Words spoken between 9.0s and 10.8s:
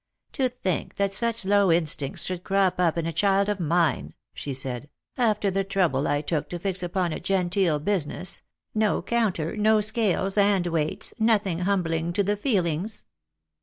counter, no scales and